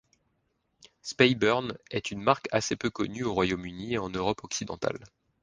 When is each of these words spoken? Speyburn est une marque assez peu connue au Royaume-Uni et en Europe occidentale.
Speyburn 1.03 1.77
est 1.91 2.09
une 2.09 2.23
marque 2.23 2.47
assez 2.51 2.75
peu 2.75 2.89
connue 2.89 3.23
au 3.23 3.35
Royaume-Uni 3.35 3.93
et 3.93 3.97
en 3.99 4.09
Europe 4.09 4.43
occidentale. 4.43 4.97